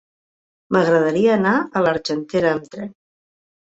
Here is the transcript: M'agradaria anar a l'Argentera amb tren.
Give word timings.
M'agradaria 0.75 1.35
anar 1.39 1.53
a 1.81 1.85
l'Argentera 1.87 2.55
amb 2.55 2.67
tren. 2.73 2.91